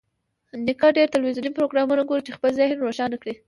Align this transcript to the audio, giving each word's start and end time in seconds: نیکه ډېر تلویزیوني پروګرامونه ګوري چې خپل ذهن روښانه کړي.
نیکه 0.65 0.87
ډېر 0.97 1.07
تلویزیوني 1.15 1.51
پروګرامونه 1.57 2.01
ګوري 2.09 2.21
چې 2.27 2.35
خپل 2.37 2.49
ذهن 2.59 2.77
روښانه 2.81 3.17
کړي. 3.21 3.33